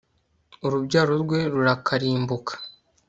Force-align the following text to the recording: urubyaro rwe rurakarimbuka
urubyaro 0.65 1.13
rwe 1.23 1.39
rurakarimbuka 1.53 2.53